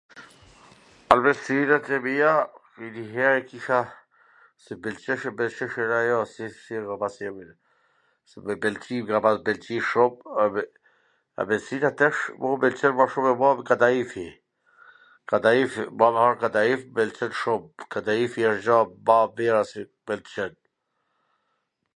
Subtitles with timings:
[1.13, 2.29] Ambwlsinat e mija,
[2.85, 3.79] njw her kisha...
[4.67, 6.45] se m pwlqente ajo, si
[6.79, 7.51] e ka pas emnin,
[8.31, 10.13] s em kan pelqy, m kan pa pelqy shum,
[11.43, 14.27] ambwlsina tash m pwlqen ma shum kadaifi,
[15.33, 17.61] kadaifi, ba me hangwr kadaif, m pelqen shum,
[17.97, 18.77] kadaifi asht gja
[19.11, 20.53] ma e mira se m pwlqen